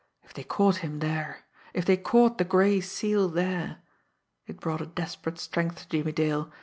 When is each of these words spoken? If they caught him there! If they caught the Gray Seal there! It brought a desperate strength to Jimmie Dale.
If 0.23 0.33
they 0.33 0.41
caught 0.43 0.77
him 0.77 0.97
there! 0.97 1.45
If 1.75 1.85
they 1.85 1.95
caught 1.95 2.39
the 2.39 2.43
Gray 2.43 2.81
Seal 2.81 3.29
there! 3.29 3.81
It 4.47 4.59
brought 4.59 4.81
a 4.81 4.87
desperate 4.87 5.37
strength 5.37 5.77
to 5.81 5.89
Jimmie 5.89 6.11
Dale. 6.11 6.51